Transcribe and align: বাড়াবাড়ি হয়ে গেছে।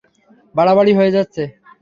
বাড়াবাড়ি 0.55 0.91
হয়ে 0.97 1.11
গেছে। 1.15 1.43